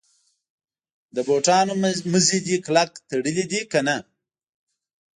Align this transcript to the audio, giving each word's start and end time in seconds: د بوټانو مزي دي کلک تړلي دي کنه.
د 1.15 1.17
بوټانو 1.27 1.73
مزي 2.11 2.39
دي 2.47 2.57
کلک 2.65 2.89
تړلي 3.09 3.45
دي 3.51 3.61
کنه. 3.71 3.95